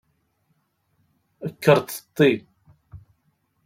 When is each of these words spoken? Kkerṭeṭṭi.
Kkerṭeṭṭi. 1.53 2.31